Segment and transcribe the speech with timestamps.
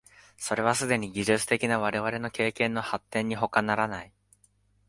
[0.35, 4.11] それはすでに技術的な我々の経験の発展にほかならない。